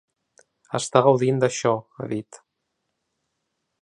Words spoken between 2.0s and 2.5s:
dit.